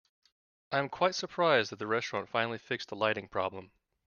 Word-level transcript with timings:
I 0.71 0.79
am 0.79 0.89
quite 0.89 1.13
surprised 1.13 1.71
that 1.71 1.75
the 1.77 1.85
restaurant 1.85 2.27
finally 2.27 2.57
fixed 2.57 2.89
the 2.89 2.95
lighting 2.95 3.27
problem. 3.27 3.71